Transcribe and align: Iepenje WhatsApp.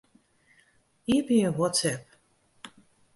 Iepenje 1.15 1.49
WhatsApp. 1.57 2.03